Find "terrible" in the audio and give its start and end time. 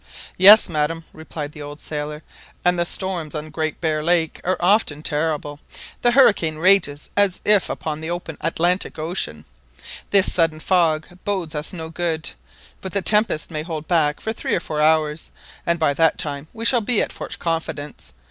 5.03-5.59